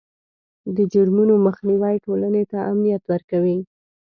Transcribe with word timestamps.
د 0.75 0.77
جرمونو 0.93 1.33
مخنیوی 1.47 1.95
ټولنې 2.05 2.43
ته 2.51 2.57
امنیت 2.71 3.03
ورکوي. 3.11 3.57